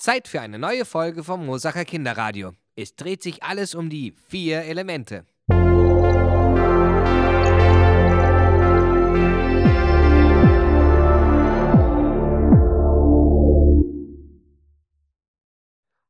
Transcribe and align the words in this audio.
Zeit 0.00 0.28
für 0.28 0.40
eine 0.40 0.58
neue 0.58 0.86
Folge 0.86 1.22
vom 1.22 1.44
Mosacher 1.44 1.84
Kinderradio. 1.84 2.54
Es 2.74 2.96
dreht 2.96 3.22
sich 3.22 3.42
alles 3.42 3.74
um 3.74 3.90
die 3.90 4.12
vier 4.12 4.62
Elemente. 4.62 5.26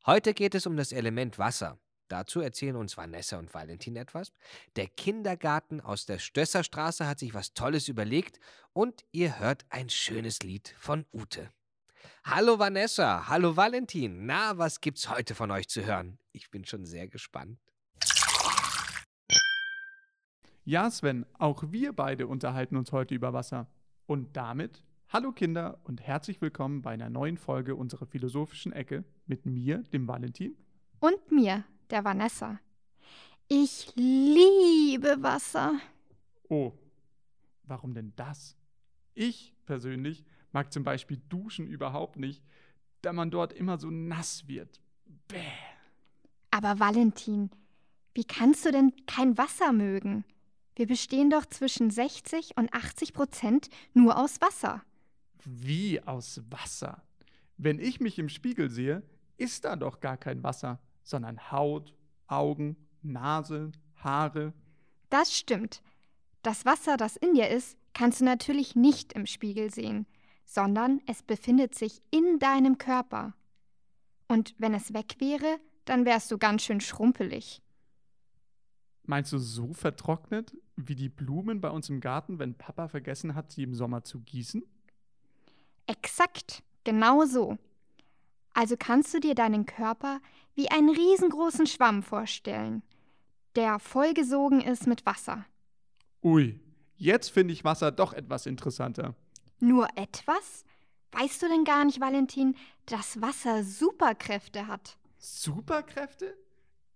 Heute 0.06 0.34
geht 0.34 0.54
es 0.54 0.66
um 0.66 0.76
das 0.76 0.92
Element 0.92 1.40
Wasser. 1.40 1.76
Dazu 2.06 2.40
erzählen 2.40 2.76
uns 2.76 2.96
Vanessa 2.96 3.38
und 3.38 3.52
Valentin 3.52 3.96
etwas. 3.96 4.32
Der 4.76 4.86
Kindergarten 4.86 5.80
aus 5.80 6.06
der 6.06 6.20
Stösserstraße 6.20 7.08
hat 7.08 7.18
sich 7.18 7.34
was 7.34 7.54
Tolles 7.54 7.88
überlegt 7.88 8.38
und 8.72 9.04
ihr 9.10 9.40
hört 9.40 9.66
ein 9.68 9.90
schönes 9.90 10.44
Lied 10.44 10.76
von 10.78 11.06
Ute. 11.12 11.50
Hallo 12.24 12.58
Vanessa, 12.58 13.28
hallo 13.28 13.56
Valentin. 13.56 14.26
Na, 14.26 14.56
was 14.58 14.80
gibt's 14.80 15.08
heute 15.08 15.34
von 15.34 15.50
euch 15.50 15.68
zu 15.68 15.84
hören? 15.84 16.18
Ich 16.32 16.50
bin 16.50 16.64
schon 16.64 16.84
sehr 16.84 17.08
gespannt. 17.08 17.58
Ja, 20.64 20.90
Sven, 20.90 21.26
auch 21.38 21.64
wir 21.68 21.92
beide 21.92 22.26
unterhalten 22.26 22.76
uns 22.76 22.92
heute 22.92 23.14
über 23.14 23.32
Wasser. 23.32 23.66
Und 24.06 24.36
damit 24.36 24.84
hallo 25.08 25.32
Kinder 25.32 25.80
und 25.84 26.00
herzlich 26.00 26.40
willkommen 26.40 26.82
bei 26.82 26.92
einer 26.92 27.10
neuen 27.10 27.36
Folge 27.36 27.74
unserer 27.74 28.06
philosophischen 28.06 28.72
Ecke 28.72 29.04
mit 29.26 29.46
mir, 29.46 29.78
dem 29.92 30.06
Valentin. 30.06 30.56
Und 31.00 31.32
mir, 31.32 31.64
der 31.90 32.04
Vanessa. 32.04 32.60
Ich 33.48 33.92
liebe 33.96 35.16
Wasser. 35.22 35.80
Oh, 36.48 36.72
warum 37.64 37.94
denn 37.94 38.12
das? 38.14 38.56
Ich 39.14 39.54
persönlich 39.66 40.24
mag 40.52 40.72
zum 40.72 40.84
Beispiel 40.84 41.20
Duschen 41.28 41.66
überhaupt 41.66 42.16
nicht, 42.16 42.42
da 43.02 43.12
man 43.12 43.30
dort 43.30 43.52
immer 43.52 43.78
so 43.78 43.90
nass 43.90 44.46
wird. 44.46 44.80
Bäh. 45.28 45.38
Aber 46.50 46.80
Valentin, 46.80 47.50
wie 48.14 48.24
kannst 48.24 48.64
du 48.64 48.72
denn 48.72 48.92
kein 49.06 49.38
Wasser 49.38 49.72
mögen? 49.72 50.24
Wir 50.74 50.86
bestehen 50.86 51.30
doch 51.30 51.46
zwischen 51.46 51.90
60 51.90 52.56
und 52.56 52.72
80 52.72 53.12
Prozent 53.12 53.68
nur 53.94 54.18
aus 54.18 54.40
Wasser. 54.40 54.82
Wie 55.44 56.02
aus 56.02 56.42
Wasser? 56.50 57.02
Wenn 57.56 57.78
ich 57.78 58.00
mich 58.00 58.18
im 58.18 58.28
Spiegel 58.28 58.70
sehe, 58.70 59.02
ist 59.36 59.64
da 59.64 59.76
doch 59.76 60.00
gar 60.00 60.16
kein 60.16 60.42
Wasser, 60.42 60.80
sondern 61.02 61.50
Haut, 61.50 61.94
Augen, 62.26 62.76
Nase, 63.02 63.72
Haare. 63.96 64.52
Das 65.08 65.36
stimmt. 65.36 65.82
Das 66.42 66.64
Wasser, 66.64 66.96
das 66.96 67.16
in 67.16 67.34
dir 67.34 67.48
ist, 67.48 67.76
kannst 67.92 68.20
du 68.20 68.24
natürlich 68.24 68.76
nicht 68.76 69.12
im 69.12 69.26
Spiegel 69.26 69.70
sehen, 69.70 70.06
sondern 70.50 71.00
es 71.06 71.22
befindet 71.22 71.76
sich 71.76 72.02
in 72.10 72.40
deinem 72.40 72.76
Körper. 72.76 73.34
Und 74.26 74.52
wenn 74.58 74.74
es 74.74 74.92
weg 74.92 75.14
wäre, 75.20 75.60
dann 75.84 76.04
wärst 76.04 76.32
du 76.32 76.38
ganz 76.38 76.62
schön 76.62 76.80
schrumpelig. 76.80 77.62
Meinst 79.04 79.32
du 79.32 79.38
so 79.38 79.72
vertrocknet 79.72 80.56
wie 80.74 80.96
die 80.96 81.08
Blumen 81.08 81.60
bei 81.60 81.70
uns 81.70 81.88
im 81.88 82.00
Garten, 82.00 82.40
wenn 82.40 82.54
Papa 82.54 82.88
vergessen 82.88 83.36
hat, 83.36 83.52
sie 83.52 83.62
im 83.62 83.74
Sommer 83.74 84.02
zu 84.02 84.20
gießen? 84.20 84.64
Exakt, 85.86 86.64
genau 86.82 87.24
so. 87.26 87.56
Also 88.52 88.74
kannst 88.76 89.14
du 89.14 89.20
dir 89.20 89.36
deinen 89.36 89.66
Körper 89.66 90.20
wie 90.54 90.68
einen 90.68 90.90
riesengroßen 90.90 91.68
Schwamm 91.68 92.02
vorstellen, 92.02 92.82
der 93.54 93.78
vollgesogen 93.78 94.60
ist 94.60 94.88
mit 94.88 95.06
Wasser. 95.06 95.44
Ui, 96.24 96.58
jetzt 96.96 97.28
finde 97.30 97.52
ich 97.52 97.62
Wasser 97.62 97.92
doch 97.92 98.12
etwas 98.12 98.46
interessanter. 98.46 99.14
Nur 99.60 99.88
etwas? 99.96 100.64
Weißt 101.12 101.42
du 101.42 101.48
denn 101.48 101.64
gar 101.64 101.84
nicht, 101.84 102.00
Valentin, 102.00 102.56
dass 102.86 103.20
Wasser 103.20 103.62
Superkräfte 103.64 104.66
hat? 104.66 104.96
Superkräfte? 105.18 106.36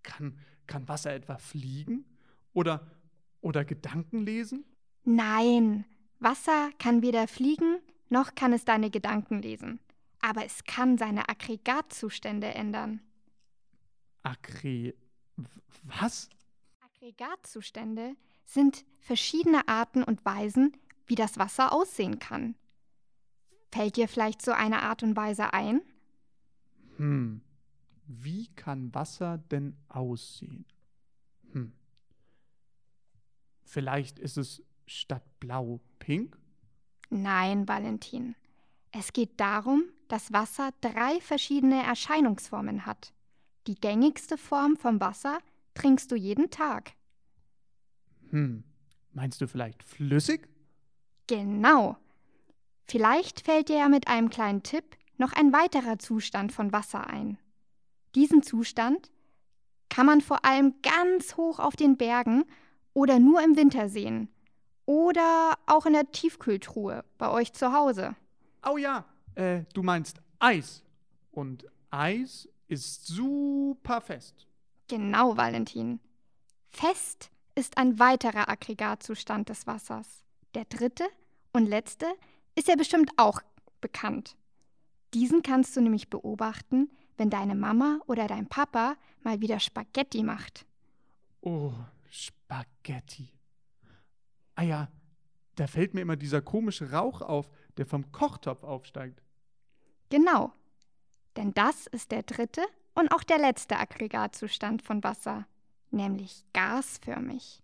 Kann, 0.02 0.38
kann 0.66 0.88
Wasser 0.88 1.12
etwa 1.12 1.36
fliegen? 1.38 2.04
Oder, 2.52 2.86
oder 3.40 3.64
Gedanken 3.64 4.24
lesen? 4.24 4.64
Nein, 5.04 5.84
Wasser 6.20 6.70
kann 6.78 7.02
weder 7.02 7.28
fliegen, 7.28 7.80
noch 8.08 8.34
kann 8.34 8.52
es 8.52 8.64
deine 8.64 8.90
Gedanken 8.90 9.42
lesen. 9.42 9.80
Aber 10.20 10.44
es 10.44 10.64
kann 10.64 10.96
seine 10.96 11.28
Aggregatzustände 11.28 12.48
ändern. 12.48 13.00
Aggre... 14.22 14.94
Was? 15.82 16.30
Aggregatzustände 16.80 18.16
sind 18.46 18.86
verschiedene 19.00 19.68
Arten 19.68 20.02
und 20.02 20.24
Weisen, 20.24 20.74
wie 21.06 21.14
das 21.14 21.38
Wasser 21.38 21.72
aussehen 21.72 22.18
kann. 22.18 22.54
Fällt 23.70 23.96
dir 23.96 24.08
vielleicht 24.08 24.42
so 24.42 24.52
eine 24.52 24.82
Art 24.82 25.02
und 25.02 25.16
Weise 25.16 25.52
ein? 25.52 25.80
Hm. 26.96 27.40
Wie 28.06 28.48
kann 28.54 28.94
Wasser 28.94 29.38
denn 29.38 29.76
aussehen? 29.88 30.66
Hm. 31.52 31.72
Vielleicht 33.64 34.18
ist 34.18 34.36
es 34.36 34.62
statt 34.86 35.24
blau 35.40 35.80
pink? 35.98 36.38
Nein, 37.10 37.66
Valentin. 37.66 38.36
Es 38.92 39.12
geht 39.12 39.40
darum, 39.40 39.84
dass 40.08 40.32
Wasser 40.32 40.70
drei 40.80 41.20
verschiedene 41.20 41.82
Erscheinungsformen 41.82 42.86
hat. 42.86 43.12
Die 43.66 43.74
gängigste 43.74 44.36
Form 44.36 44.76
vom 44.76 45.00
Wasser 45.00 45.38
trinkst 45.74 46.12
du 46.12 46.16
jeden 46.16 46.50
Tag. 46.50 46.92
Hm. 48.30 48.62
Meinst 49.12 49.40
du 49.40 49.48
vielleicht 49.48 49.82
flüssig? 49.82 50.48
Genau. 51.26 51.96
Vielleicht 52.86 53.40
fällt 53.40 53.68
dir 53.68 53.78
ja 53.78 53.88
mit 53.88 54.08
einem 54.08 54.30
kleinen 54.30 54.62
Tipp 54.62 54.84
noch 55.16 55.32
ein 55.32 55.52
weiterer 55.52 55.98
Zustand 55.98 56.52
von 56.52 56.72
Wasser 56.72 57.06
ein. 57.06 57.38
Diesen 58.14 58.42
Zustand 58.42 59.10
kann 59.88 60.06
man 60.06 60.20
vor 60.20 60.44
allem 60.44 60.74
ganz 60.82 61.36
hoch 61.36 61.58
auf 61.58 61.76
den 61.76 61.96
Bergen 61.96 62.44
oder 62.92 63.18
nur 63.18 63.42
im 63.42 63.56
Winter 63.56 63.88
sehen. 63.88 64.28
Oder 64.86 65.54
auch 65.66 65.86
in 65.86 65.94
der 65.94 66.10
Tiefkühltruhe 66.10 67.04
bei 67.16 67.30
euch 67.30 67.52
zu 67.52 67.72
Hause. 67.72 68.14
Oh 68.68 68.76
ja, 68.76 69.04
äh, 69.34 69.62
du 69.72 69.82
meinst 69.82 70.20
Eis. 70.38 70.82
Und 71.30 71.66
Eis 71.90 72.48
ist 72.68 73.06
super 73.06 74.00
fest. 74.00 74.46
Genau, 74.88 75.36
Valentin. 75.36 76.00
Fest 76.70 77.30
ist 77.54 77.78
ein 77.78 77.98
weiterer 77.98 78.48
Aggregatzustand 78.48 79.48
des 79.48 79.66
Wassers. 79.66 80.23
Der 80.54 80.64
dritte 80.66 81.08
und 81.52 81.66
letzte 81.66 82.06
ist 82.54 82.68
ja 82.68 82.76
bestimmt 82.76 83.10
auch 83.16 83.40
bekannt. 83.80 84.36
Diesen 85.12 85.42
kannst 85.42 85.76
du 85.76 85.80
nämlich 85.80 86.10
beobachten, 86.10 86.90
wenn 87.16 87.30
deine 87.30 87.54
Mama 87.54 88.00
oder 88.06 88.26
dein 88.26 88.48
Papa 88.48 88.96
mal 89.22 89.40
wieder 89.40 89.60
Spaghetti 89.60 90.22
macht. 90.22 90.66
Oh, 91.40 91.72
Spaghetti. 92.08 93.32
Ah 94.54 94.62
ja, 94.62 94.88
da 95.56 95.66
fällt 95.66 95.94
mir 95.94 96.00
immer 96.00 96.16
dieser 96.16 96.42
komische 96.42 96.90
Rauch 96.92 97.20
auf, 97.20 97.50
der 97.76 97.86
vom 97.86 98.10
Kochtopf 98.12 98.62
aufsteigt. 98.62 99.22
Genau. 100.10 100.52
Denn 101.36 101.52
das 101.54 101.86
ist 101.88 102.12
der 102.12 102.22
dritte 102.22 102.62
und 102.94 103.10
auch 103.12 103.24
der 103.24 103.38
letzte 103.38 103.76
Aggregatzustand 103.76 104.82
von 104.82 105.02
Wasser, 105.02 105.46
nämlich 105.90 106.44
gasförmig. 106.52 107.60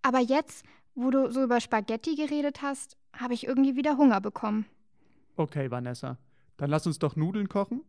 Aber 0.00 0.20
jetzt, 0.20 0.64
wo 0.96 1.10
du 1.10 1.30
so 1.30 1.44
über 1.44 1.60
Spaghetti 1.60 2.16
geredet 2.16 2.62
hast, 2.62 2.96
habe 3.12 3.34
ich 3.34 3.46
irgendwie 3.46 3.76
wieder 3.76 3.96
Hunger 3.96 4.20
bekommen. 4.20 4.66
Okay, 5.36 5.70
Vanessa, 5.70 6.18
dann 6.56 6.70
lass 6.70 6.86
uns 6.86 6.98
doch 6.98 7.14
Nudeln 7.14 7.48
kochen 7.48 7.84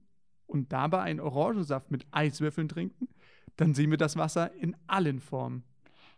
und 0.46 0.72
dabei 0.74 1.02
einen 1.02 1.20
Orangensaft 1.20 1.90
mit 1.90 2.06
Eiswürfeln 2.12 2.68
trinken. 2.68 3.08
Dann 3.56 3.74
sehen 3.74 3.90
wir 3.90 3.98
das 3.98 4.18
Wasser 4.18 4.54
in 4.54 4.76
allen 4.86 5.20
Formen. 5.20 5.64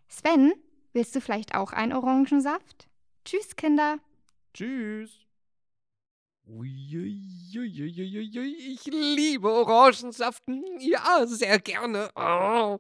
Sven, 0.07 0.51
willst 0.91 1.15
du 1.15 1.21
vielleicht 1.21 1.55
auch 1.55 1.71
einen 1.71 1.93
Orangensaft? 1.93 2.89
Tschüss, 3.23 3.55
Kinder. 3.55 3.99
Tschüss. 4.53 5.25
Uiuiuiuiui, 6.47 7.93
ich 8.73 8.85
liebe 8.85 9.47
Orangensaften. 9.47 10.63
Ja, 10.79 11.27
sehr 11.27 11.59
gerne. 11.59 12.09
Oh, 12.15 12.79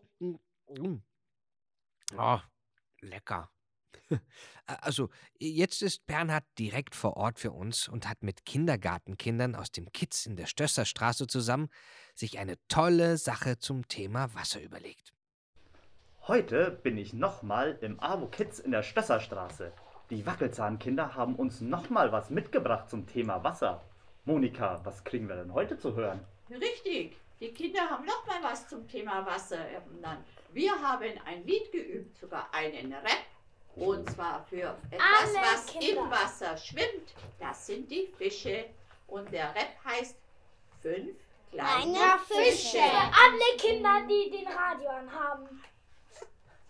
oh 2.17 2.39
lecker. 3.01 3.49
Also, 4.65 5.09
jetzt 5.39 5.81
ist 5.81 6.05
Bernhard 6.05 6.45
direkt 6.59 6.93
vor 6.93 7.17
Ort 7.17 7.39
für 7.39 7.51
uns 7.51 7.87
und 7.87 8.07
hat 8.07 8.21
mit 8.21 8.45
Kindergartenkindern 8.45 9.55
aus 9.55 9.71
dem 9.71 9.91
Kids 9.91 10.27
in 10.27 10.35
der 10.35 10.45
Stösserstraße 10.45 11.25
zusammen 11.25 11.69
sich 12.13 12.37
eine 12.37 12.55
tolle 12.67 13.17
Sache 13.17 13.57
zum 13.57 13.87
Thema 13.87 14.33
Wasser 14.35 14.61
überlegt. 14.61 15.13
Heute 16.27 16.69
bin 16.69 16.99
ich 16.99 17.13
nochmal 17.13 17.79
im 17.81 17.99
AWO 17.99 18.27
Kids 18.27 18.59
in 18.59 18.69
der 18.69 18.83
Stösserstraße. 18.83 19.73
Die 20.11 20.25
Wackelzahnkinder 20.25 21.15
haben 21.15 21.35
uns 21.35 21.61
nochmal 21.61 22.11
was 22.11 22.29
mitgebracht 22.29 22.89
zum 22.89 23.07
Thema 23.07 23.43
Wasser. 23.43 23.83
Monika, 24.25 24.81
was 24.83 25.03
kriegen 25.03 25.27
wir 25.27 25.35
denn 25.35 25.53
heute 25.53 25.79
zu 25.79 25.95
hören? 25.95 26.19
Richtig, 26.51 27.17
die 27.39 27.51
Kinder 27.51 27.89
haben 27.89 28.05
nochmal 28.05 28.43
was 28.43 28.67
zum 28.67 28.87
Thema 28.87 29.25
Wasser. 29.25 29.65
Wir 30.53 30.71
haben 30.73 31.17
ein 31.25 31.45
Lied 31.45 31.71
geübt, 31.71 32.17
sogar 32.17 32.53
einen 32.53 32.93
Rap 32.93 33.25
und 33.75 34.09
zwar 34.11 34.45
für 34.49 34.75
etwas, 34.91 35.35
Alle 35.35 35.45
was 35.53 35.65
Kinder. 35.67 36.01
im 36.03 36.11
Wasser 36.11 36.57
schwimmt. 36.57 37.13
Das 37.39 37.65
sind 37.67 37.89
die 37.89 38.11
Fische. 38.17 38.65
Und 39.07 39.31
der 39.31 39.53
Rap 39.55 39.73
heißt 39.85 40.15
fünf 40.81 41.15
kleiner 41.51 42.19
Fische. 42.27 42.77
Für 42.77 42.83
alle 42.83 43.57
Kinder, 43.57 44.01
die 44.07 44.29
den 44.29 44.47
Radio 44.47 44.89
anhaben. 44.89 45.63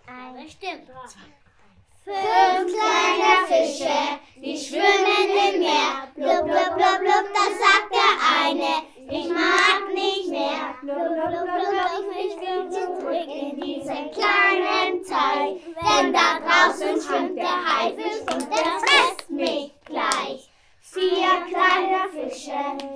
Eine 0.07 0.47
stimmt. 0.49 0.89
Fünf 2.03 2.73
kleine 2.73 3.45
Fische, 3.47 4.19
die 4.37 4.57
schwimmen 4.57 5.53
im 5.53 5.59
Meer. 5.59 6.07
Blub, 6.15 6.45
blub, 6.45 6.75
blub, 6.77 6.99
blub, 6.99 7.25
das 7.33 7.59
sagt 7.59 7.93
der 7.93 8.45
eine. 8.47 8.83
Ich 9.11 9.27
mag 9.29 9.93
nicht 9.93 10.29
mehr. 10.29 10.75
Blub, 10.81 10.97
blub, 10.97 11.29
blub, 11.29 11.69
blub, 11.69 12.15
ich 12.17 12.35
will 12.39 12.71
zurück 12.71 13.27
in 13.27 13.61
diesen 13.61 14.11
kleinen 14.11 15.03
Teich. 15.03 15.61
Denn 15.65 16.13
da 16.13 16.39
draußen 16.39 16.99
schwimmt 17.01 17.37
der 17.37 17.65
Haifisch 17.65 18.21
und 18.33 18.49
der 18.49 18.79
frisst 18.79 19.29
mich 19.29 19.73
gleich. 19.85 20.49
Vier 20.81 21.27
kleine 21.47 22.09
Fische, 22.11 22.51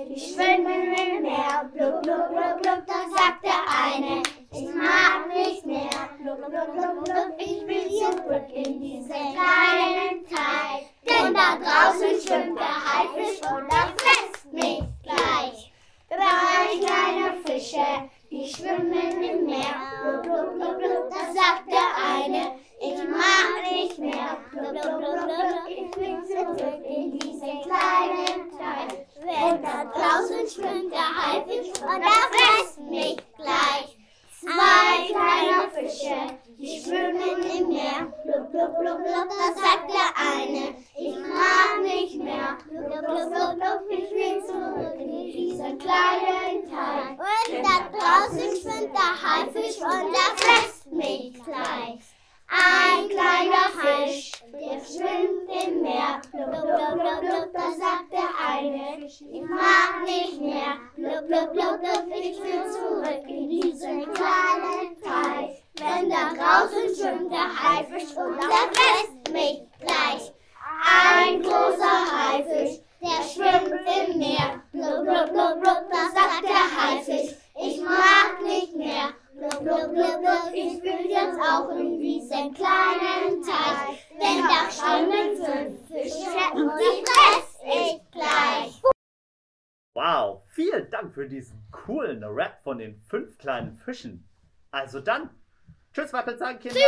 die 0.08 0.18
schwimmen 0.18 0.94
im 0.94 1.22
Meer. 1.22 1.70
Blub, 1.72 2.02
blub, 2.02 2.28
blub, 2.28 2.62
blub, 2.62 2.86
da 2.86 3.08
sagt 3.16 3.44
der 3.44 3.62
eine. 3.84 4.22
Ich 4.50 4.74
mag 4.74 5.28
nicht 5.32 5.64
mehr. 5.64 5.90
Blub, 6.20 6.38
blub, 6.38 6.72
blub, 6.74 7.04
blub, 7.04 7.34
ich 7.38 7.64
will 7.66 7.88
zurück 7.90 8.48
in 8.52 8.80
diesen 8.80 9.08
kleinen 9.08 10.24
Teich. 10.28 10.88
Denn 11.08 11.34
da 11.34 11.56
draußen 11.56 12.20
schwimmt 12.20 12.58
der 12.58 12.84
Haifisch 12.84 13.40
und 13.48 13.68
er 13.72 13.92
frisst 13.96 14.52
mich 14.52 14.82
gleich. 15.04 15.72
Drei 16.08 16.78
kleine 16.84 17.36
Fische, 17.44 17.86
die 18.30 18.48
schwimmen 18.48 19.22
im 19.22 19.46
Meer. 19.46 19.74
Blub, 20.02 20.22
blub, 20.24 20.54
blub, 20.58 20.78
blub, 20.78 21.10
da 21.10 21.32
sagt 21.32 21.68
der 21.68 21.88
eine. 22.12 22.56
Ich 22.80 22.98
mag 23.08 23.72
nicht 23.72 23.98
mehr. 23.98 24.36
Blub, 24.50 24.72
blub, 24.72 24.98
blub, 25.00 25.24
blub, 25.24 25.68
ich 25.68 25.96
will 25.96 26.22
zurück 26.26 26.84
in 26.84 27.18
diesen 27.18 27.62
kleinen 27.62 28.50
Teich. 28.50 29.06
Denn 29.16 29.62
da 29.62 29.84
draußen 29.84 30.46
schwimmt 30.48 30.92
der 30.92 31.16
Haifisch 31.16 31.68
und 31.80 32.02
er 32.02 32.28
frisst 32.30 32.78
mich 32.80 33.16
gleich. 33.36 33.96
Zwei 34.40 35.06
kleine 35.08 35.70
Fische, 35.70 36.36
die 36.58 36.78
schwimmen 36.82 37.42
im 37.58 37.68
Meer. 37.68 38.12
Blub, 38.24 38.50
blub, 38.52 38.78
blub, 38.78 38.98
blub, 38.98 39.28
da 39.30 39.58
sagt 39.58 39.90
der 39.90 40.10
eine. 40.20 40.74
Ich 40.98 41.16
mag 41.16 41.80
nicht 41.82 42.16
mehr. 42.22 42.58
Blub, 42.68 42.88
blub, 42.90 43.06
blub, 43.06 43.30
blub, 43.30 43.54
blub, 43.58 43.90
ich 43.90 44.10
will 44.10 44.44
zurück 44.44 44.94
in 44.98 45.32
diesen 45.32 45.78
kleinen 45.78 46.68
Teich. 46.68 47.56
Und 47.56 47.64
da 47.64 47.88
draußen 47.96 48.50
schwimmt 48.60 48.94
der 48.94 49.22
Haifisch 49.22 49.78
und 49.80 50.12
er 50.12 50.36
frisst 50.36 50.92
mich 50.92 51.42
gleich. 51.42 52.00
Ein 52.46 53.08
kleiner 53.08 53.70
Fisch, 53.80 54.32
der 54.52 54.78
schwimmt 54.84 55.66
im 55.66 55.82
Meer. 55.82 56.20
Blub, 56.30 56.50
blub, 57.20 57.52
blub, 57.52 57.52
da 57.52 57.70
sagt 57.72 58.12
der 58.12 58.30
eine. 58.48 59.04
Ich 59.04 59.20
mag 59.42 60.04
nicht 60.04 60.40
mehr. 60.40 60.78
Blub, 60.96 61.26
blub, 61.26 61.52
blub, 61.52 61.80
blub, 61.80 62.06
ich 62.16 62.38
will 62.40 62.64
zurück 62.72 63.24
in 63.26 63.48
diesen 63.48 64.02
kleinen 64.12 64.96
Teich. 65.02 65.64
Wenn 65.76 66.10
da 66.10 66.32
draußen 66.34 66.94
schwimmt 66.94 67.32
der 67.32 67.48
Haifisch 67.62 68.16
und 68.16 68.36
der 68.36 68.70
frisst 68.72 69.32
mich 69.32 69.62
gleich. 69.80 70.32
Ein 70.86 71.42
großer 71.42 71.96
Haifisch, 72.12 72.80
der 73.00 73.22
schwimmt 73.22 73.74
im 73.74 74.18
Meer. 74.18 74.62
Blub, 74.72 75.04
blub, 75.04 75.32
blub, 75.32 75.60
blub, 75.60 75.84
da 75.90 76.04
sagt 76.14 76.44
der 76.44 76.66
Haifisch. 76.76 77.36
Ich 77.56 77.80
mag 77.82 78.42
nicht 78.42 78.74
mehr. 78.76 79.14
Blub, 79.36 79.64
blub, 79.64 79.92
blub, 79.92 80.20
blub, 80.20 80.52
ich 80.52 80.82
will 80.82 81.10
jetzt 81.10 81.38
auch 81.40 81.68
in 81.70 81.98
diesen 81.98 82.54
kleinen 82.54 83.13
Denn 84.24 84.42
da 84.42 84.70
schwimmen 84.70 85.36
fünf 85.36 85.86
Fische 85.86 86.40
und 86.54 86.70
die 86.78 87.04
fress 87.04 87.58
ich 87.62 88.10
gleich. 88.10 88.82
Wow, 89.92 90.42
vielen 90.48 90.90
Dank 90.90 91.14
für 91.14 91.28
diesen 91.28 91.68
coolen 91.70 92.24
Rap 92.24 92.62
von 92.62 92.78
den 92.78 93.02
fünf 93.02 93.36
kleinen 93.36 93.76
Fischen. 93.76 94.26
Also 94.70 95.00
dann, 95.00 95.28
tschüss 95.92 96.12
Wackelzahnkinder. 96.14 96.80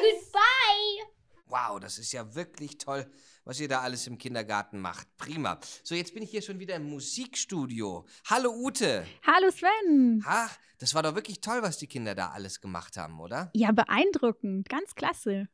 Goodbye. 0.00 1.06
Wow, 1.46 1.78
das 1.78 1.98
ist 1.98 2.12
ja 2.12 2.34
wirklich 2.34 2.78
toll, 2.78 3.06
was 3.44 3.60
ihr 3.60 3.68
da 3.68 3.80
alles 3.80 4.06
im 4.06 4.18
Kindergarten 4.18 4.80
macht. 4.80 5.06
Prima. 5.16 5.58
So, 5.82 5.94
jetzt 5.94 6.14
bin 6.14 6.22
ich 6.22 6.30
hier 6.30 6.42
schon 6.42 6.58
wieder 6.58 6.76
im 6.76 6.88
Musikstudio. 6.88 8.06
Hallo 8.26 8.52
Ute. 8.54 9.06
Hallo 9.26 9.50
Sven. 9.50 10.22
Ach, 10.26 10.56
das 10.78 10.94
war 10.94 11.02
doch 11.02 11.14
wirklich 11.14 11.40
toll, 11.40 11.62
was 11.62 11.78
die 11.78 11.86
Kinder 11.86 12.14
da 12.14 12.30
alles 12.30 12.60
gemacht 12.60 12.96
haben, 12.96 13.20
oder? 13.20 13.50
Ja, 13.54 13.72
beeindruckend. 13.72 14.68
Ganz 14.68 14.94
klasse. 14.94 15.48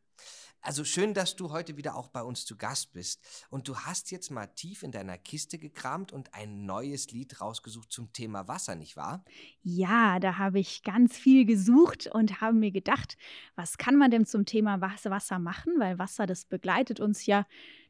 Also 0.62 0.84
schön, 0.84 1.14
dass 1.14 1.36
du 1.36 1.50
heute 1.52 1.78
wieder 1.78 1.96
auch 1.96 2.08
bei 2.08 2.22
uns 2.22 2.44
zu 2.44 2.58
Gast 2.58 2.92
bist. 2.92 3.46
Und 3.48 3.66
du 3.66 3.76
hast 3.78 4.10
jetzt 4.10 4.30
mal 4.30 4.46
tief 4.46 4.82
in 4.82 4.92
deiner 4.92 5.16
Kiste 5.16 5.58
gekramt 5.58 6.12
und 6.12 6.34
ein 6.34 6.66
neues 6.66 7.10
Lied 7.12 7.40
rausgesucht 7.40 7.90
zum 7.90 8.12
Thema 8.12 8.46
Wasser, 8.46 8.74
nicht 8.74 8.94
wahr? 8.94 9.24
Ja, 9.62 10.20
da 10.20 10.36
habe 10.36 10.60
ich 10.60 10.82
ganz 10.82 11.16
viel 11.16 11.46
gesucht 11.46 12.08
und 12.08 12.42
habe 12.42 12.52
mir 12.52 12.72
gedacht, 12.72 13.16
was 13.56 13.78
kann 13.78 13.96
man 13.96 14.10
denn 14.10 14.26
zum 14.26 14.44
Thema 14.44 14.82
Was- 14.82 15.06
Wasser 15.06 15.38
machen? 15.38 15.72
Weil 15.78 15.98
Wasser, 15.98 16.26
das 16.26 16.44
begleitet 16.44 17.00
uns 17.00 17.24
ja 17.24 17.46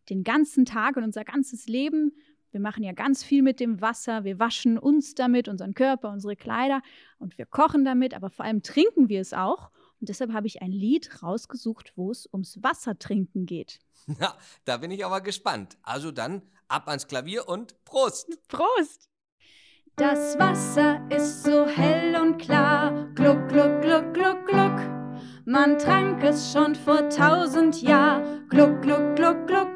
den 0.09 0.25
ganzen 0.25 0.65
Tag 0.65 0.97
und 0.97 1.05
unser 1.05 1.25
ganzes 1.25 1.67
Leben. 1.67 2.13
Wir 2.51 2.61
machen 2.61 2.83
ja 2.83 2.93
ganz 2.93 3.23
viel 3.23 3.43
mit 3.43 3.61
dem 3.61 3.81
Wasser. 3.81 4.25
Wir 4.25 4.39
waschen 4.39 4.79
uns 4.79 5.15
damit, 5.15 5.49
unseren 5.49 5.75
Körper, 5.75 6.11
unsere 6.11 6.37
Kleider 6.37 6.83
und 7.19 7.39
wir 7.39 7.47
kochen 7.47 7.85
damit, 7.85 8.15
aber 8.15 8.31
vor 8.31 8.45
allem 8.45 8.63
trinken 8.63 9.09
wir 9.09 9.21
es 9.21 9.33
auch. 9.33 9.71
Und 10.01 10.09
deshalb 10.09 10.33
habe 10.33 10.47
ich 10.47 10.63
ein 10.63 10.73
Lied 10.73 11.23
rausgesucht, 11.23 11.93
wo 11.95 12.11
es 12.11 12.27
ums 12.33 12.63
Wassertrinken 12.63 13.47
geht. 13.47 13.81
Na, 14.19 14.37
da 14.65 14.79
bin 14.79 14.91
ich 14.91 15.05
aber 15.05 15.21
gespannt. 15.21 15.77
Also 15.83 16.11
dann 16.11 16.43
ab 16.69 16.89
ans 16.89 17.07
Klavier 17.07 17.49
und 17.49 17.85
Prost! 17.85 18.29
Prost! 18.49 19.09
Das 19.97 20.39
Wasser 20.39 21.07
ist 21.11 21.45
so 21.45 21.67
hell 21.67 22.17
und 22.17 22.39
klar, 22.39 23.09
gluck, 23.15 23.49
gluck, 23.49 23.83
gluck, 23.83 24.15
gluck, 24.15 24.47
gluck. 24.47 24.81
Man 25.45 25.79
trank 25.79 26.23
es 26.23 26.53
schon 26.53 26.75
vor 26.75 27.09
tausend 27.11 27.83
Jahren, 27.83 28.49
gluck, 28.49 28.81
gluck, 28.81 29.17
gluck, 29.17 29.47
gluck, 29.47 29.47
gluck. 29.47 29.70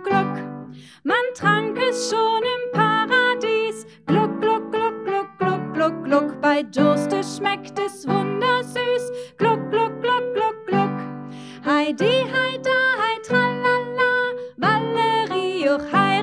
Man 1.06 1.34
trank 1.34 1.76
es 1.76 2.08
schon 2.08 2.42
im 2.42 2.72
Paradies, 2.72 3.84
gluck, 4.06 4.40
gluck, 4.40 4.72
gluck, 4.72 5.04
gluck, 5.04 5.38
gluck, 5.38 5.74
gluck, 5.74 6.04
gluck. 6.04 6.40
Bei 6.40 6.62
Durste 6.62 7.22
schmeckt 7.22 7.78
es 7.78 8.08
wundersüß, 8.08 9.12
gluck, 9.36 9.70
gluck, 9.70 10.00
gluck, 10.00 10.32
gluck, 10.32 10.66
gluck. 10.66 10.96
Heidi, 11.66 12.24
hei 12.32 12.56
da, 12.62 12.80
hei 13.02 13.20
tralala, 13.22 14.32
Valerie, 14.56 15.74
och 15.74 15.82
hei 15.92 16.13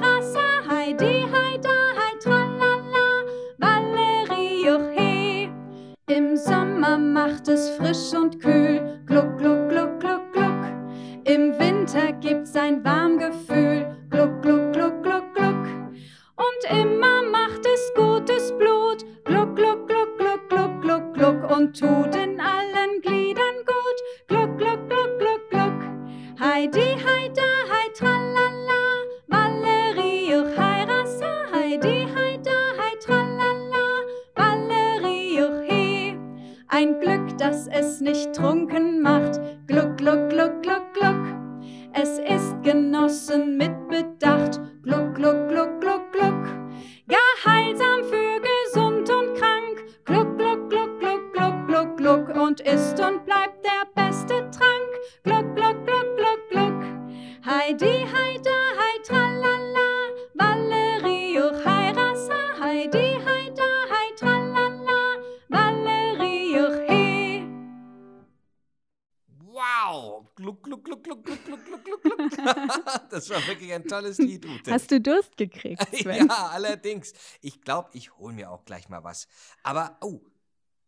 gluck, 71.83 72.01
gluck, 72.01 72.17
gluck, 72.17 72.31
gluck, 72.31 72.55
gluck. 72.85 73.09
Das 73.09 73.29
war 73.29 73.45
wirklich 73.47 73.71
ein 73.73 73.83
tolles 73.85 74.17
Lied, 74.17 74.45
Ute. 74.45 74.71
Hast 74.71 74.91
du 74.91 74.99
Durst 75.01 75.37
gekriegt, 75.37 75.85
Sven? 75.95 76.27
Ja, 76.27 76.47
allerdings. 76.47 77.13
Ich 77.41 77.61
glaube, 77.61 77.89
ich 77.93 78.15
hole 78.17 78.33
mir 78.33 78.49
auch 78.51 78.65
gleich 78.65 78.89
mal 78.89 79.03
was. 79.03 79.27
Aber, 79.63 79.97
oh, 80.01 80.21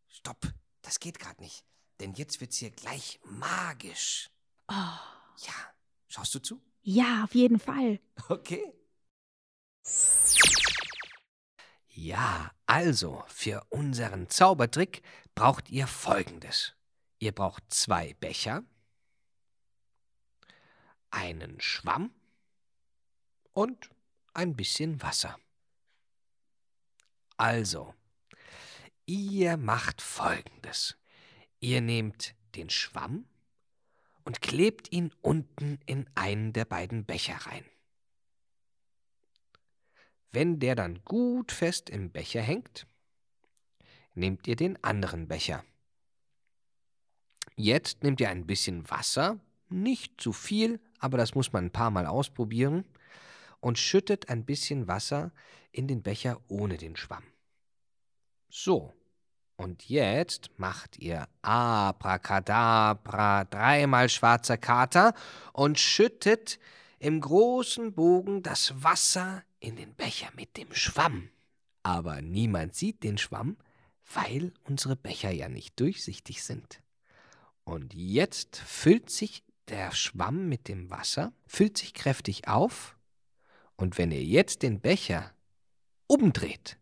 stopp, 0.07 0.47
das 0.81 0.99
geht 0.99 1.19
gerade 1.19 1.41
nicht. 1.41 1.63
Denn 1.99 2.13
jetzt 2.13 2.41
wird's 2.41 2.57
hier 2.57 2.71
gleich 2.71 3.19
magisch. 3.25 4.29
Oh, 4.67 4.73
Ja, 4.73 5.53
schaust 6.07 6.33
du 6.35 6.39
zu? 6.39 6.61
ja, 6.81 7.23
auf 7.23 7.33
jeden 7.35 7.59
Fall. 7.59 7.99
Okay. 8.29 8.73
Ja, 11.87 12.51
Also, 12.65 13.23
für 13.27 13.65
unseren 13.69 14.29
Zaubertrick 14.29 15.01
braucht 15.35 15.69
ihr 15.69 15.85
folgendes. 15.87 16.73
Ihr 17.19 17.31
braucht 17.31 17.63
zwei 17.69 18.13
Becher, 18.15 18.63
einen 21.13 21.61
Schwamm 21.61 22.11
und 23.53 23.89
ein 24.33 24.55
bisschen 24.55 25.01
Wasser. 25.01 25.39
Also, 27.37 27.93
ihr 29.05 29.57
macht 29.57 30.01
folgendes. 30.01 30.97
Ihr 31.59 31.81
nehmt 31.81 32.35
den 32.55 32.69
Schwamm 32.69 33.25
und 34.25 34.41
klebt 34.41 34.91
ihn 34.91 35.13
unten 35.21 35.79
in 35.85 36.09
einen 36.15 36.51
der 36.51 36.65
beiden 36.65 37.05
Becher 37.05 37.35
rein. 37.45 37.65
Wenn 40.31 40.59
der 40.59 40.73
dann 40.75 41.03
gut 41.05 41.51
fest 41.51 41.89
im 41.89 42.11
Becher 42.11 42.41
hängt, 42.41 42.87
nehmt 44.15 44.47
ihr 44.47 44.55
den 44.55 44.83
anderen 44.83 45.27
Becher. 45.27 45.63
Jetzt 47.55 48.01
nehmt 48.01 48.19
ihr 48.19 48.29
ein 48.29 48.47
bisschen 48.47 48.89
Wasser, 48.89 49.39
nicht 49.69 50.19
zu 50.19 50.33
viel, 50.33 50.79
aber 51.03 51.17
das 51.17 51.35
muss 51.35 51.51
man 51.51 51.65
ein 51.65 51.71
paar 51.71 51.91
Mal 51.91 52.07
ausprobieren, 52.07 52.85
und 53.59 53.77
schüttet 53.77 54.29
ein 54.29 54.45
bisschen 54.45 54.87
Wasser 54.87 55.33
in 55.71 55.87
den 55.87 56.01
Becher 56.01 56.39
ohne 56.47 56.77
den 56.77 56.95
Schwamm. 56.95 57.25
So, 58.49 58.93
und 59.57 59.89
jetzt 59.89 60.51
macht 60.57 60.97
ihr 60.99 61.27
Abracadabra, 61.41 63.43
dreimal 63.45 64.09
schwarzer 64.09 64.57
Kater 64.57 65.13
und 65.51 65.79
schüttet 65.79 66.59
im 66.99 67.19
großen 67.19 67.93
Bogen 67.93 68.43
das 68.43 68.83
Wasser 68.83 69.43
in 69.59 69.75
den 69.75 69.95
Becher 69.95 70.29
mit 70.35 70.55
dem 70.57 70.73
Schwamm. 70.73 71.29
Aber 71.83 72.21
niemand 72.21 72.75
sieht 72.75 73.03
den 73.03 73.17
Schwamm, 73.17 73.57
weil 74.13 74.53
unsere 74.63 74.95
Becher 74.95 75.31
ja 75.31 75.49
nicht 75.49 75.77
durchsichtig 75.79 76.43
sind. 76.43 76.81
Und 77.65 77.93
jetzt 77.93 78.57
füllt 78.57 79.09
sich 79.09 79.43
der 79.69 79.91
Schwamm 79.91 80.49
mit 80.49 80.67
dem 80.67 80.89
Wasser, 80.89 81.33
füllt 81.45 81.77
sich 81.77 81.93
kräftig 81.93 82.47
auf, 82.47 82.95
und 83.75 83.97
wenn 83.97 84.11
ihr 84.11 84.23
jetzt 84.23 84.61
den 84.63 84.79
Becher 84.79 85.31
umdreht, 86.07 86.77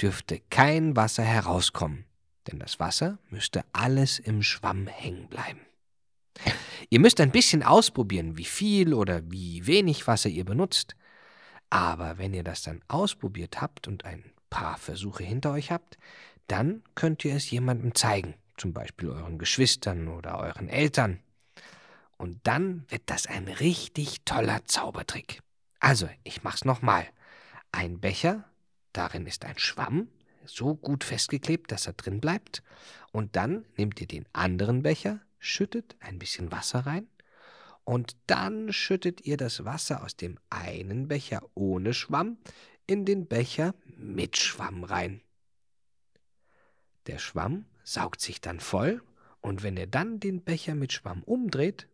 dürfte 0.00 0.40
kein 0.50 0.96
Wasser 0.96 1.22
herauskommen, 1.22 2.04
denn 2.46 2.58
das 2.58 2.80
Wasser 2.80 3.18
müsste 3.30 3.64
alles 3.72 4.18
im 4.18 4.42
Schwamm 4.42 4.86
hängen 4.86 5.28
bleiben. 5.28 5.60
Ihr 6.90 7.00
müsst 7.00 7.20
ein 7.20 7.30
bisschen 7.30 7.62
ausprobieren, 7.62 8.36
wie 8.36 8.44
viel 8.44 8.94
oder 8.94 9.30
wie 9.30 9.66
wenig 9.66 10.06
Wasser 10.06 10.28
ihr 10.28 10.44
benutzt. 10.44 10.96
Aber 11.70 12.18
wenn 12.18 12.34
ihr 12.34 12.44
das 12.44 12.62
dann 12.62 12.82
ausprobiert 12.88 13.60
habt 13.60 13.88
und 13.88 14.04
ein 14.04 14.24
paar 14.50 14.76
Versuche 14.76 15.24
hinter 15.24 15.52
euch 15.52 15.70
habt, 15.70 15.98
dann 16.48 16.82
könnt 16.94 17.24
ihr 17.24 17.34
es 17.34 17.50
jemandem 17.50 17.94
zeigen, 17.94 18.34
zum 18.56 18.72
Beispiel 18.72 19.08
euren 19.08 19.38
Geschwistern 19.38 20.08
oder 20.08 20.38
euren 20.38 20.68
Eltern. 20.68 21.20
Und 22.22 22.38
dann 22.44 22.84
wird 22.88 23.02
das 23.06 23.26
ein 23.26 23.48
richtig 23.48 24.24
toller 24.24 24.64
Zaubertrick. 24.64 25.40
Also, 25.80 26.08
ich 26.22 26.44
mach's 26.44 26.64
nochmal. 26.64 27.04
Ein 27.72 27.98
Becher, 27.98 28.44
darin 28.92 29.26
ist 29.26 29.44
ein 29.44 29.58
Schwamm, 29.58 30.06
so 30.44 30.76
gut 30.76 31.02
festgeklebt, 31.02 31.72
dass 31.72 31.88
er 31.88 31.94
drin 31.94 32.20
bleibt. 32.20 32.62
Und 33.10 33.34
dann 33.34 33.64
nehmt 33.76 34.00
ihr 34.00 34.06
den 34.06 34.24
anderen 34.32 34.84
Becher, 34.84 35.18
schüttet 35.40 35.96
ein 35.98 36.20
bisschen 36.20 36.52
Wasser 36.52 36.86
rein 36.86 37.08
und 37.82 38.16
dann 38.28 38.72
schüttet 38.72 39.22
ihr 39.22 39.36
das 39.36 39.64
Wasser 39.64 40.04
aus 40.04 40.14
dem 40.16 40.38
einen 40.48 41.08
Becher 41.08 41.42
ohne 41.54 41.92
Schwamm 41.92 42.38
in 42.86 43.04
den 43.04 43.26
Becher 43.26 43.74
mit 43.96 44.36
Schwamm 44.36 44.84
rein. 44.84 45.22
Der 47.08 47.18
Schwamm 47.18 47.64
saugt 47.82 48.20
sich 48.20 48.40
dann 48.40 48.60
voll 48.60 49.02
und 49.40 49.64
wenn 49.64 49.76
ihr 49.76 49.88
dann 49.88 50.20
den 50.20 50.44
Becher 50.44 50.76
mit 50.76 50.92
Schwamm 50.92 51.24
umdreht, 51.24 51.88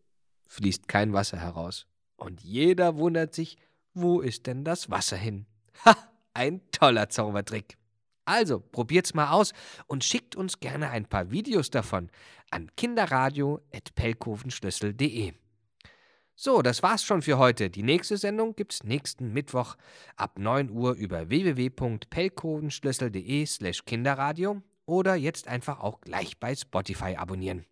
fließt 0.49 0.89
kein 0.89 1.13
Wasser 1.13 1.39
heraus. 1.39 1.87
Und 2.17 2.43
jeder 2.43 2.97
wundert 2.97 3.33
sich, 3.35 3.59
wo 3.95 4.21
ist 4.21 4.47
denn 4.47 4.65
das 4.65 4.91
Wasser 4.91 5.17
hin? 5.17 5.47
Ha, 5.85 5.97
ein 6.35 6.61
toller 6.73 7.09
Zaubertrick. 7.09 7.79
Also, 8.25 8.59
probiert's 8.61 9.15
mal 9.15 9.31
aus 9.31 9.53
und 9.87 10.03
schickt 10.05 10.37
uns 10.37 10.61
gerne 10.61 10.91
ein 10.91 11.07
paar 11.07 11.31
Videos 11.31 11.71
davon 11.71 12.11
an 12.51 12.71
kinderradio.pelkovenschlüssel.de. 12.77 15.33
So, 16.35 16.61
das 16.63 16.83
war's 16.83 17.03
schon 17.03 17.23
für 17.23 17.39
heute. 17.39 17.71
Die 17.71 17.83
nächste 17.83 18.17
Sendung 18.17 18.55
gibt's 18.55 18.85
nächsten 18.85 19.33
Mittwoch 19.33 19.77
ab 20.17 20.39
9 20.39 20.71
Uhr 20.71 20.93
über 20.93 21.29
www.pelkovenschlüssel.de 21.31 23.47
slash 23.47 23.85
Kinderradio 23.85 24.63
oder 24.87 25.17
jetzt 25.17 25.49
einfach 25.49 25.81
auch 25.81 26.01
gleich 26.01 26.39
bei 26.39 26.55
Spotify 26.55 27.17
abonnieren. 27.17 27.67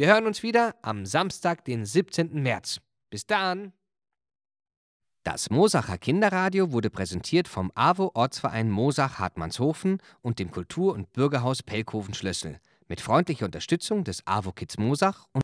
Wir 0.00 0.06
hören 0.06 0.26
uns 0.26 0.42
wieder 0.42 0.76
am 0.80 1.04
Samstag, 1.04 1.62
den 1.66 1.84
17. 1.84 2.42
März. 2.42 2.80
Bis 3.10 3.26
dann! 3.26 3.74
Das 5.24 5.50
Mosacher 5.50 5.98
Kinderradio 5.98 6.72
wurde 6.72 6.88
präsentiert 6.88 7.46
vom 7.46 7.70
AWO 7.74 8.10
Ortsverein 8.14 8.70
Mosach 8.70 9.18
Hartmannshofen 9.18 9.98
und 10.22 10.38
dem 10.38 10.50
Kultur- 10.52 10.94
und 10.94 11.12
Bürgerhaus 11.12 11.62
Pelkoven-Schlössel 11.62 12.60
mit 12.88 13.02
freundlicher 13.02 13.44
Unterstützung 13.44 14.02
des 14.02 14.26
AWO 14.26 14.52
Kids 14.52 14.78
Mosach 14.78 15.26
und 15.32 15.38